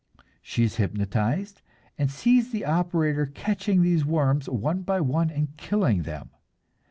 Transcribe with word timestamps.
She 0.41 0.63
is 0.63 0.77
hypnotized 0.77 1.61
and 1.95 2.09
sees 2.09 2.49
the 2.51 2.65
operator 2.65 3.27
catching 3.27 3.83
these 3.83 4.03
worms 4.03 4.49
one 4.49 4.81
by 4.81 4.99
one 4.99 5.29
and 5.29 5.55
killing 5.57 6.01
them. 6.01 6.31